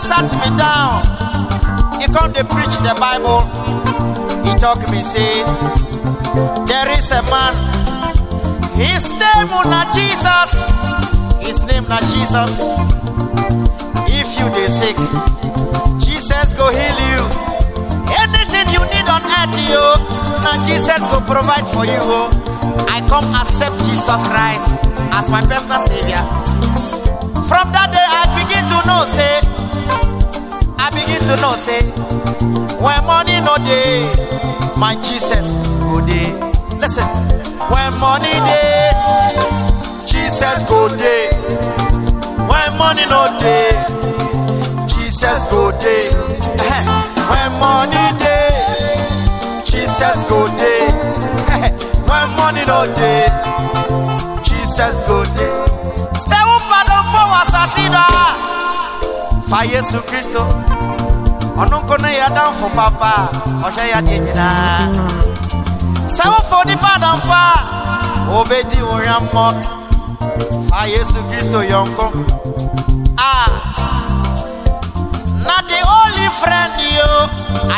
sat 0.05 0.29
me 0.37 0.51
down. 0.61 1.01
He 1.97 2.05
come 2.13 2.29
to 2.37 2.45
preach 2.45 2.77
the 2.85 2.93
Bible. 3.01 3.41
He 4.45 4.53
talk 4.61 4.77
me 4.93 5.01
say, 5.01 5.41
there 6.69 6.93
is 6.93 7.09
a 7.11 7.25
man. 7.33 7.57
His 8.77 9.17
name 9.17 9.49
na 9.73 9.89
Jesus. 9.97 10.61
His 11.41 11.65
name 11.65 11.89
na 11.89 12.05
Jesus. 12.13 12.61
If 14.13 14.29
you 14.37 14.47
dey 14.53 14.69
sick, 14.69 14.99
Jesus 16.05 16.53
go 16.53 16.69
heal 16.69 16.99
you. 17.17 17.25
Anything 18.21 18.69
you 18.77 18.85
need 18.93 19.09
on 19.09 19.25
earth, 19.25 19.57
yo, 19.73 19.97
na 20.45 20.53
Jesus 20.69 21.01
go 21.09 21.25
provide 21.25 21.65
for 21.73 21.89
you. 21.89 21.97
Oh. 22.05 22.29
I 22.93 23.01
come 23.09 23.25
accept 23.41 23.81
Jesus 23.89 24.21
Christ 24.29 24.69
as 25.17 25.31
my 25.33 25.41
personal 25.49 25.81
savior. 25.81 26.21
From 27.49 27.73
that 27.73 27.89
day, 27.89 28.05
I 28.05 28.29
begin 28.37 28.69
to 28.69 28.79
know, 28.85 29.05
say, 29.09 29.41
begin 31.05 31.21
to 31.29 31.37
know, 31.37 31.53
say, 31.53 31.81
when 32.81 33.05
money 33.05 33.41
no 33.41 33.57
day, 33.65 34.09
my 34.77 34.95
Jesus 34.97 35.53
go 35.81 36.01
day. 36.07 36.33
Listen, 36.81 37.05
when 37.69 37.93
money 38.01 38.33
day, 38.49 38.91
Jesus 40.07 40.63
go 40.69 40.89
day. 40.97 41.29
When 42.49 42.71
money 42.79 43.05
no 43.07 43.29
day, 43.39 43.71
Jesus 44.89 45.45
go 45.53 45.71
day. 45.81 46.09
when 47.31 47.53
money 47.61 48.07
day, 48.19 48.49
Jesus 49.65 50.25
go 50.29 50.47
day. 50.57 50.89
when 52.09 52.29
money 52.37 52.65
no 52.67 52.87
day, 52.97 53.29
Jesus 54.43 55.03
go 55.07 55.25
day. 55.37 55.53
Who 56.45 56.59
pardon 56.69 57.03
for 57.13 57.27
assassina? 57.41 58.54
Fa 59.55 59.63
Yesu 59.63 60.03
Kristo. 60.11 60.43
Nkọ 61.55 61.97
náà 62.03 62.11
yà 62.11 62.29
dán 62.37 62.51
fún 62.59 62.71
papa, 62.77 63.29
ọ̀hwẹ́ 63.67 63.87
yà 63.93 64.01
dé 64.03 64.19
nyinaa. 64.19 64.91
Sẹ́ 66.15 66.27
wọ́n 66.33 66.45
fọ 66.51 66.59
nípa 66.69 66.93
dánfà, 67.03 67.41
obedi 68.39 68.79
onyamọ 68.95 69.47
fa 70.71 70.81
yesu 70.95 71.19
kristo 71.31 71.59
yọnkọ 71.63 72.07
ah 73.19 73.49
na 75.47 75.57
the 75.71 75.79
only 75.99 76.29
friend 76.41 76.75
yo. 76.99 77.11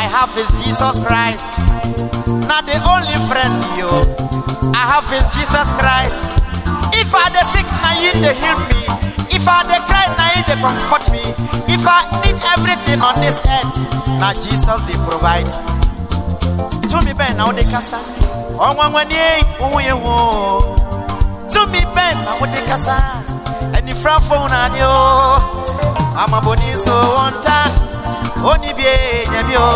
I 0.01 0.03
have 0.15 0.33
is 0.41 0.49
jesus 0.63 0.97
christ. 1.05 1.49
Na 2.49 2.57
the 2.69 2.77
only 2.93 3.17
friend 3.29 3.57
yo. 3.77 3.89
I 4.73 4.83
have 4.91 5.11
is 5.17 5.27
jesus 5.35 5.69
christ. 5.79 6.25
If 6.93 7.13
i 7.13 7.29
dey 7.33 7.43
sick 7.53 7.67
na 7.83 7.91
you 8.01 8.11
dey 8.23 8.33
heal 8.41 8.59
me 8.69 8.81
If 9.37 9.47
I 9.47 9.61
dey 9.69 9.79
cry, 9.85 10.05
now 10.17 10.29
he 10.33 10.41
dey 10.49 10.57
comfort 10.61 11.05
me. 11.13 11.21
If 11.69 11.85
I 11.85 12.01
need 12.25 12.37
everything 12.57 13.01
on 13.01 13.15
this 13.21 13.37
earth, 13.45 13.77
now 14.19 14.33
Jesus 14.33 14.79
dey 14.89 14.97
provide. 15.05 15.45
To 16.89 16.97
me 17.05 17.13
Ben, 17.13 17.37
ó 17.39 17.51
dé 17.53 17.63
kásá. 17.63 17.99
Ọ̀wọ́n 18.57 18.89
wọn 18.93 19.05
ní 19.11 19.17
òun 19.61 20.01
wò 20.03 20.15
To 21.53 21.61
me 21.71 21.81
Ben, 21.95 22.17
náà 22.25 22.33
ó 22.41 22.45
dé 22.53 22.59
kásá. 22.69 22.97
Ẹni 23.77 23.93
fúra 24.01 24.17
fóun 24.27 24.49
náà 24.51 24.69
ni 24.73 24.81
ó. 24.81 25.39
Àmọ̀bò 26.21 26.51
ní 26.61 26.69
so 26.85 26.95
wọ́n 27.15 27.33
ta. 27.45 27.57
Ó 28.43 28.57
ní 28.61 28.73
bí 28.77 28.83
èèyàn 28.83 29.43
bí 29.47 29.55
ó. 29.55 29.69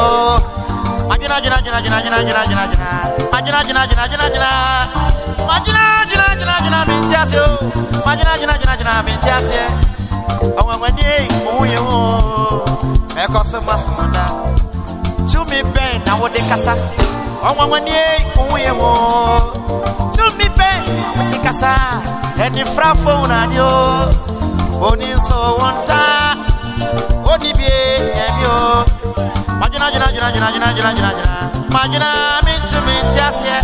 Ajínà 1.12 1.38
jìnnà 1.43 1.57
jìnnà 1.64 1.80
jìnnà 1.84 1.99
jìnnà 2.03 2.20
jìnnà 2.26 2.43
jìnnà. 2.49 2.89
Ajínà 3.38 3.59
jìnnà 3.68 3.82
jìnnà 3.89 4.05
jìnnà 4.12 4.28
jìnnà. 4.34 4.51
Majina, 5.48 6.06
jina, 6.10 6.36
jina, 6.39 6.56
jina, 6.64 6.86
mintiasi, 6.86 7.38
oh. 7.38 7.58
Majina, 8.06 8.38
jina, 8.38 8.58
jina, 8.58 8.78
jina, 8.78 9.04
mintiasi. 9.04 9.60
Awa 10.58 10.76
wani, 10.82 11.04
uye, 11.60 11.78
oh. 11.80 12.64
Meko 13.16 13.44
se 13.44 13.60
masmada. 13.60 14.26
Tumi 15.32 15.64
ben, 15.74 16.02
na 16.06 16.16
wode 16.16 16.39
kasa. 16.50 16.76
Awa 17.44 17.66
wani, 17.66 17.92
uye, 18.54 18.72
oh. 18.72 19.54
Tumi 20.16 20.50
ben, 20.58 20.82
wode 21.18 21.38
kasa. 21.44 21.76
Eni 22.46 22.66
frafo 22.66 23.22
unanyo. 23.22 23.70
Oni 24.82 25.06
so 25.22 25.58
wanta. 25.62 26.36
Oni 27.26 27.54
bie, 27.54 27.96
emyo. 28.00 28.86
Majina, 29.60 29.92
jina, 29.92 30.08
jina, 30.12 30.32
jina, 30.32 30.52
jina, 30.52 30.74
jina, 30.74 30.94
jina, 30.94 31.12
jina. 31.14 31.50
Majina, 31.72 32.08
mintu, 32.46 32.80
mintiasi, 32.86 33.46
eh 33.48 33.62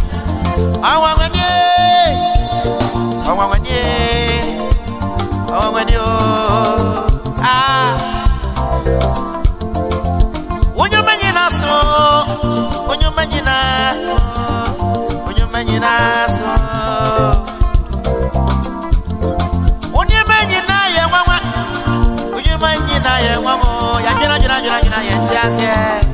gracias. 25.48 26.07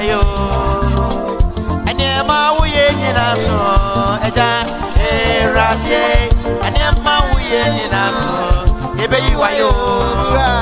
Wayo 0.00 0.20
ɛnneɛma 1.90 2.36
woyɛ 2.56 2.84
nyina 3.00 3.26
so 3.44 3.56
ɛgya 4.26 4.48
erase 4.96 6.02
ɛnneɛma 6.66 7.14
woyɛ 7.28 7.60
nyina 7.76 8.02
so 8.20 8.32
yɛbɛyi 9.00 9.32
wayo 9.40 9.68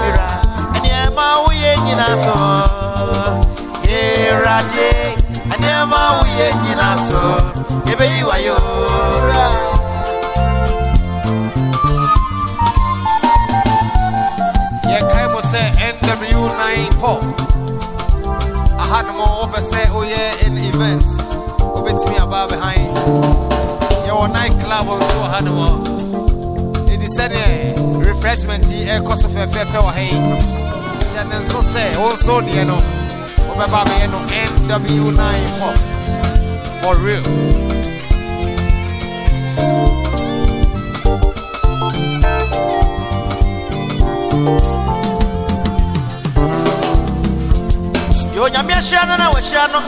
era 0.03 0.27
ɛnneɛma 0.75 1.27
woyɛ 1.45 1.71
nyina 1.85 2.09
so 2.25 2.35
or 19.29 19.45
overset 19.45 19.91
or 19.93 20.05
yeah 20.05 20.47
in 20.47 20.57
events. 20.57 21.21
Who 21.61 21.85
beats 21.85 22.09
me 22.09 22.17
about 22.17 22.49
behind? 22.51 22.97
Yeah, 24.07 24.27
nightclub 24.27 24.89
on 24.89 25.01
so 25.03 25.21
Hanover. 25.29 25.73
It 26.93 27.03
is 27.03 27.15
said, 27.17 27.33
refreshment, 27.97 28.65
air 28.73 29.03
cost 29.03 29.25
of 29.25 29.37
a 29.37 29.47
fair 29.47 29.67
fair 29.67 29.83
hay. 29.93 30.11
Shannon 31.13 31.43
so 31.43 31.61
say, 31.61 31.93
oh, 31.97 32.11
also, 32.11 32.41
you 32.41 32.65
know, 32.65 32.81
oh, 32.81 33.53
over 33.53 33.69
Baby, 33.69 33.95
you 34.03 34.09
know, 34.09 34.23
NW9. 34.29 35.23
For 36.83 36.97
real. 36.97 37.68
Onyame 48.49 48.73
ahyira 48.75 49.05
no 49.07 49.17
na 49.17 49.31
wahyira 49.31 49.69
no. 49.73 49.81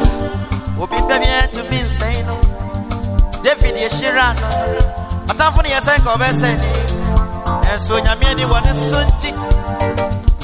Obi 0.82 0.96
bɛ 1.08 1.16
bi 1.20 1.28
tumi 1.52 1.78
nsɛn 1.82 2.26
no. 2.26 2.34
David 3.42 3.74
yɛhyira 3.76 4.34
no. 4.40 4.48
Ɔtamfo 5.32 5.62
no 5.62 5.68
yɛ 5.68 5.80
sɛ 5.80 5.92
nka 5.98 6.10
ɔbɛsɛn 6.16 6.56
ne 6.60 6.68
ɛnso 7.72 7.90
onyame 7.96 8.26
ani 8.30 8.44
wɔ 8.44 8.58
so 8.74 8.98
nti. 9.00 9.30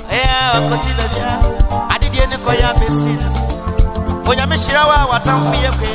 Ɛyɛ 0.09 0.37
ɔkɔsi 0.57 0.91
baabia 0.97 1.31
adedeɛ 1.93 2.25
ne 2.31 2.37
so. 2.97 3.43
Onyame 4.31 4.57
hyira 4.57 4.83
wo 4.87 4.93
a 4.93 5.07
watamfo 5.13 5.53
yɛ 5.65 5.71
kwe. 5.77 5.91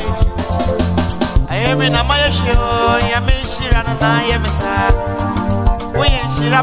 Ɛyɛ 1.50 1.76
me 1.78 1.88
na 1.90 2.02
mayɛ 2.04 2.28
hwɛ 2.30 2.54
o. 2.56 2.98
Nyame 3.02 3.32
nhyira 3.42 3.82
no 3.84 3.92
na 4.00 4.08
yɛ 4.30 4.36
me 4.40 4.48
saa. 4.48 4.90
Woyɛ 5.98 6.20
nhyira 6.26 6.60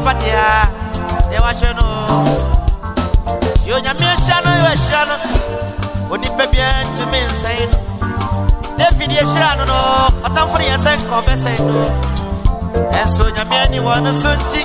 no 5.06 5.49
onipa 6.10 6.46
biara 6.50 6.82
ntumi 6.90 7.18
nsɛn 7.30 7.70
no 7.70 7.78
david 8.78 9.10
yɛhyira 9.16 9.50
no 9.58 9.64
no 9.70 9.76
ɔtamfo 10.26 10.56
no 10.58 10.64
yɛ 10.70 10.76
sɛ 10.84 10.90
nka 10.98 11.14
ɔbɛsɛn 11.20 11.58
no 11.70 11.84
ɛnso 12.98 13.22
onyame 13.28 13.56
ani 13.64 13.78
wɔ 13.78 14.02
no 14.02 14.12
so 14.12 14.28
nti 14.28 14.62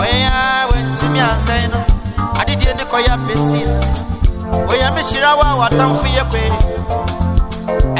ɔyɛ 0.00 0.28
a 0.32 0.66
wantumi 0.70 1.20
ansɛn 1.20 1.68
no 1.72 1.78
adedeɛ 2.40 2.72
ne 2.78 2.84
kɔyɛ 2.90 3.10
apɛsi 3.16 3.60
no 3.68 5.00
hyira 5.08 5.30
wo 5.36 5.42
a 5.64 5.68
yɛ 6.16 6.24
kwe 6.30 6.42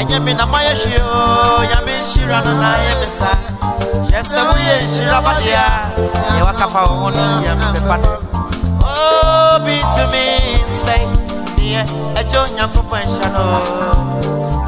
ɛnyɛ 0.01 0.17
me 0.25 0.33
na 0.35 0.45
mayɛ 0.47 0.73
hwee 0.81 1.01
o 1.05 1.63
nyame 1.69 1.93
nhyira 2.01 2.39
no 2.45 2.53
na 2.61 2.69
yɛ 2.87 2.93
me 3.01 3.07
saa 3.19 3.37
hyɛ 4.09 4.21
sɛ 4.25 4.41
woyɛ 4.49 4.75
nhyira 4.89 5.19
badeɛ 5.21 5.53
a 5.53 6.33
yɛ 6.39 6.43
wakafa 6.49 6.81
wo 6.89 6.95
ho 7.01 7.09
no 7.11 7.25
yɛ 7.45 7.53
mpepa 7.61 7.97
no 8.03 8.11
obi 8.89 9.75
ntumi 9.85 10.25
nsɛn 10.65 11.20
neɛ 11.71 11.83
ɛgye 12.21 12.39
onyankopɔn 12.45 13.03
no 13.35 13.45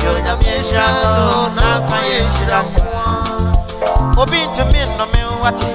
yɛ 0.03 0.09
onyame 0.17 0.51
no 0.95 1.49
na 1.57 1.65
akwa 1.77 1.97
yɛ 2.11 2.19
nhyira 2.27 2.59
nko 2.67 2.83
obi 4.23 4.39
wate 5.43 5.67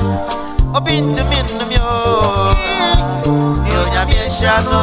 obi 0.78 0.94
ntumi 1.02 1.38
nnome 1.48 1.78
o. 1.84 1.96
Yɛ 3.70 3.76
onyame 3.84 4.16
nhyira 4.28 4.56
no 4.68 4.80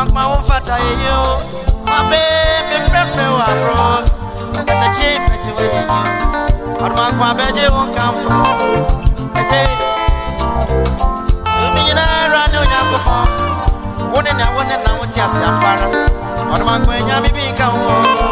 Aduma 0.00 0.22
kuma 0.24 0.36
umfata 0.36 0.76
yo. 1.04 1.36
Mabe 1.84 2.22
me 2.70 2.78
fre 2.88 3.02
fre 3.12 3.26
wa 3.36 3.46
bro. 3.60 4.64
Kata 4.64 4.88
chi 4.96 5.08
peji 5.28 5.50
we 5.58 5.64
yo. 5.76 5.82
Aduma 6.84 7.10
kuma 7.10 7.34
beje 7.34 7.68
won 7.68 7.88
kamfo. 7.94 8.32
Eje. 9.40 9.60
Tumi 11.60 11.80
nyina 11.84 12.04
rani 12.32 12.56
onyankopɔ. 12.62 13.16
Wone 14.14 14.32
na 14.38 14.46
wone 14.56 14.76
na 14.84 14.90
wote 14.98 15.20
ase 15.20 15.42
afara. 15.44 15.86
Aduma 16.54 16.80
kuma 16.80 16.96
nyami 17.06 17.28
bi 17.34 17.42
nka 17.52 17.68
wo. 17.68 18.30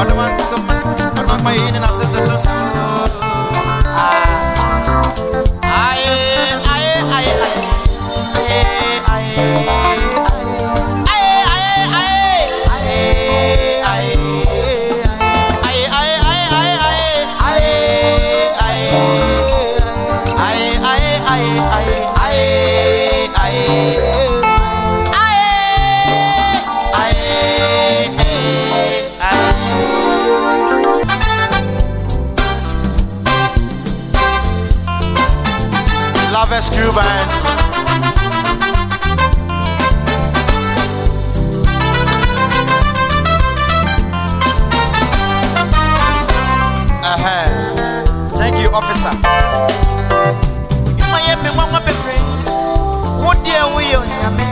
Odomankume, 0.00 0.46
odomankuma, 0.46 1.10
odomankuma 1.20 1.52
yini 1.52 1.78
na 1.80 1.88
aye. 9.12 9.89
Officer. 48.90 49.14
You 50.98 51.06
might 51.14 51.26
have 51.30 51.40
been 51.46 51.54
one 51.54 51.70
of 51.74 51.84
the 51.86 51.94
free. 52.02 52.18
What 53.22 53.38
dear 53.46 53.66
we 53.74 53.94
on 53.94 54.08
Yami? 54.22 54.46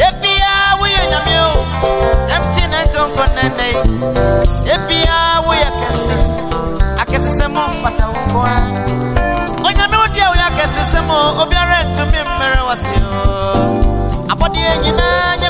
Ebia 0.00 0.80
we 0.80 0.88
on 0.96 1.08
Yami. 1.12 1.36
Empty 2.32 2.64
net 2.72 2.96
on 2.96 3.10
Conene. 3.16 3.70
Ebia 4.64 5.44
we 5.44 5.56
are 5.60 5.74
kissing. 5.84 6.24
I 6.98 7.04
can 7.04 7.20
see 7.20 7.36
some 7.36 7.52
more 7.54 7.68
fata 7.84 8.08
ukwa. 8.08 8.48
Onyame 9.64 9.96
wo 10.00 10.06
deɛ 10.14 10.24
woyɛ 10.32 10.44
akɛse 10.48 10.82
sɛ 10.92 11.00
mo 11.06 11.16
obiara 11.42 11.78
ntumi 11.84 12.20
mmere 12.24 12.60
wɔ 12.68 12.74
se 12.82 12.92
o 13.04 13.12
abɔdeɛ 14.32 14.72
nyinaa 14.82 15.36
nyɛ 15.40 15.49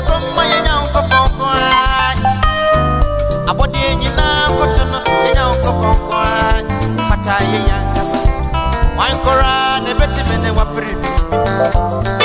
É 10.51 10.53
eu 10.53 10.59
aprendi 10.59 12.20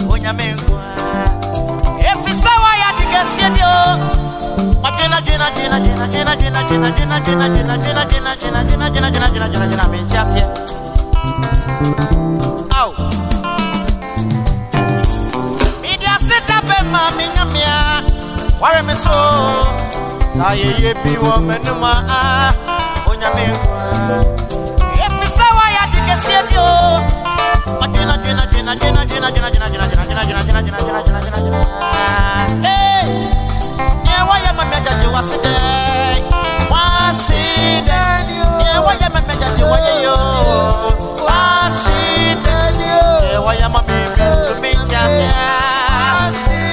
Onyame. 0.09 0.57
If 1.99 2.27
it's 2.27 2.41
so, 2.41 2.49
I 2.49 2.77
had 2.81 2.95
to 2.97 3.05
get 3.11 3.27
you. 3.55 3.73
Agena 4.83 5.19
gena 5.25 5.49
gena 5.51 5.79
gena 5.79 6.07
gena 6.07 6.35
gena 6.35 6.63
gena 6.67 6.89
gena 6.89 7.19
gena 7.19 7.47
gena 7.49 7.75
gena 7.77 8.05
gena 8.05 8.35
gena 8.35 8.63
gena 8.63 8.89
gena 8.89 8.89
gena 8.89 9.29
gena 9.29 9.47
gena 9.49 9.67
gena 9.67 9.87
me 9.89 9.97
tiase. 10.09 10.41
Au. 12.75 12.89
Media 15.81 16.17
sit 16.19 16.49
up 16.49 16.65
e 16.65 16.83
ma 16.91 17.11
me 17.17 17.25
nyamia. 17.35 17.77
Ware 18.59 18.83
me 18.83 18.93
so. 18.93 19.11
Sa 20.33 20.53
ye 20.53 20.69
ye 20.81 20.93
bi 21.03 21.17
wo 21.17 21.39
menuma 21.39 22.03
a. 22.09 22.53
Onyame 23.07 23.45
kwa. 23.65 23.74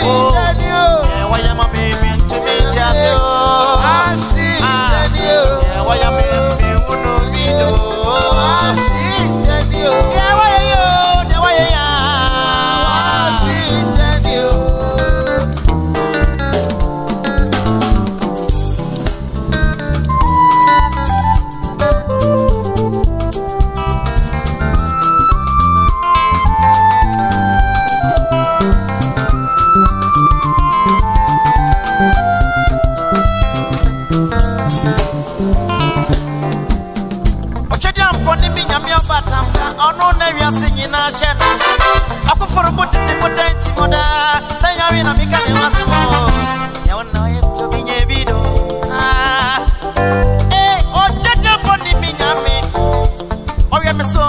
Oh 0.05 0.42
hyɛ 41.19 41.31
n'ase 41.39 41.73
ɔkoforo 42.33 42.71
bo 42.77 42.85
tete 42.93 43.13
bo 43.21 43.29
tɛn 43.37 43.53
ti 43.63 43.71
mo 43.77 43.87
daa 43.87 44.41
sɛ 44.61 44.69
nyawe 44.77 45.03
na 45.05 45.13
meka 45.15 45.39
ne 45.47 45.53
ho 45.59 45.67
asɛm 45.67 45.91
nyɛ 46.85 46.93
wo 46.97 47.03
na 47.13 47.21
ɔyɛ 47.27 47.41
bi 47.71 47.81
I'm 47.93 48.07
bi 48.09 48.25
do 48.25 48.39
ɔkyɛ 51.03 51.33
dɛ 51.45 51.53
bɔne 51.65 51.93
me 52.01 52.09
nyame 52.19 52.55
ɔyɛ 53.75 53.93
me 53.99 54.05
so 54.05 54.23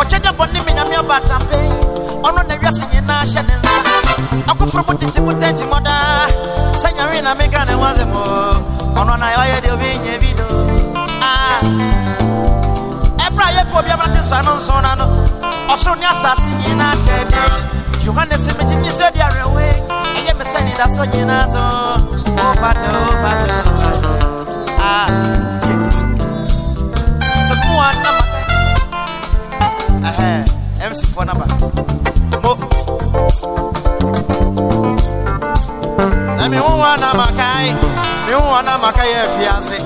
ɔkyɛ 0.00 0.18
dɛ 0.24 0.30
bɔne 0.38 0.58
me 0.66 0.72
nyame 0.72 0.94
ɔbaatampe 1.02 1.58
ɔno 2.26 2.40
na 2.48 2.54
wiase 2.60 2.84
nyinaa 2.92 3.22
hyɛ 3.24 3.42
ne 3.46 3.54
nsa 3.60 4.52
ɔkoforo 4.52 4.82
bo 4.86 4.92
tete 4.94 5.20
bo 5.20 5.32
tɛn 5.32 5.52
ti 5.56 5.64
mo 5.66 5.78
daa 5.80 6.26
sɛ 6.72 6.88
nyawe 6.96 7.22
na 7.22 7.34
meka 7.34 7.64
ne 7.66 7.72
ho 7.72 7.84
asɛm 7.84 8.12
ɔno 8.96 9.18
na 9.18 9.26
ɔyɛ 9.42 9.60
de 9.62 9.68
obi 9.72 9.88
nyɛ 10.04 10.18
bi 10.20 10.32
do 10.38 10.44
Ah, 11.26 11.60
every 13.24 13.48
year, 13.56 13.64
for 13.72 13.80
me, 13.82 13.88
I'm 13.90 13.98
not 13.98 14.12
just 14.12 14.28
finding 14.28 14.60
someone. 14.60 15.13
ɔsoro 15.74 15.94
ne 15.98 16.06
asase 16.06 16.50
nyinaa 16.60 16.94
tɛɛdɛ 17.04 17.42
yohane 18.06 18.36
sɛ 18.44 18.50
megye 18.58 18.76
nyi 18.82 18.90
sɛ 18.98 19.06
de 19.14 19.20
awerɛwe 19.26 19.64
ɛyɛ 20.16 20.32
me 20.38 20.44
sɛ 20.52 20.58
nida 20.66 20.86
so 20.94 21.02
nyinaa 21.12 21.44
so 21.52 21.62
wopatɛ 22.38 22.88
wopatɛ 23.06 23.56
sokoa 27.46 27.88
naba 28.04 28.24
ɛhɛ 30.08 30.28
mcfoɔ 30.90 31.24
naba 31.26 31.44
mo. 31.58 31.68
Na 36.38 36.44
mewowa 36.52 36.90
na 37.02 37.08
makae 37.20 37.70
mewowa 38.26 38.58
na 38.66 38.72
makae 38.78 39.10
yɛ 39.14 39.20
afiase 39.26 39.78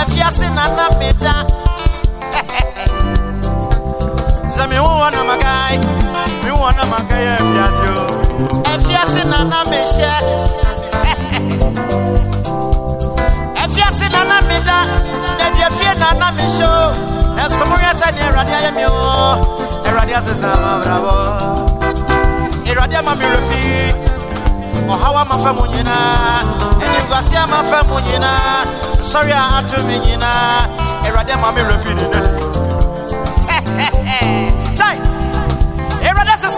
afiase 0.00 0.46
na 0.56 0.64
na 0.76 0.84
meda 0.98 1.59
sɛ 4.60 4.66
me 4.68 4.78
wo 4.78 4.88
wɔ 5.00 5.08
na 5.12 5.36
guy. 5.44 5.74
me 6.44 6.50
wɔ 6.60 6.68
na 6.76 6.84
makɛyɛ 6.92 7.34
afiase 7.40 7.88
o 7.96 8.04
afiase 8.72 9.22
na 9.30 9.38
na 9.50 9.58
mehyɛ 9.70 10.12
afiase 13.64 14.06
na 14.12 14.20
na 14.30 14.36
meda 14.48 14.78
naduafie 15.38 15.92
na 16.00 16.08
na 16.20 16.28
mehyɛ 16.36 16.66
o 16.66 16.92
ɛsom 17.44 17.72
yɛ 17.84 17.90
sɛdeɛ 18.00 18.22
awurade 18.28 18.52
ayɛ 18.58 18.70
me 18.76 18.84
o 18.84 18.92
awurade 19.86 20.12
asesa 20.18 20.50
mabrabɔ 20.62 21.14
awurade 22.68 22.94
ama 23.00 23.12
me 23.16 23.24
refi 23.32 23.62
ɔhaw 24.92 25.16
ama 25.22 25.36
fa 25.42 25.50
mu 25.56 25.64
nyinaa 25.72 26.42
animguase 26.84 27.36
ama 27.36 27.64
fa 27.70 27.80
mu 27.88 27.96
nyinaa 28.00 28.64
sɔre 29.10 29.32
a 29.32 29.44
ato 29.58 29.78
me 29.86 29.96
nyinaa 30.04 30.68
awurade 31.06 31.32
ama 31.32 31.48
me 31.52 31.62
refi 31.62 31.94
ne 31.96 32.04
nani 32.12 32.29